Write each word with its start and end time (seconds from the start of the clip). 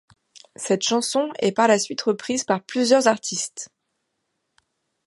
Cette 0.55 0.81
chanson 0.81 1.29
est 1.37 1.51
par 1.51 1.67
la 1.67 1.77
suite 1.77 2.01
reprise 2.01 2.43
par 2.43 2.63
plusieurs 2.63 3.07
artistes. 3.07 3.69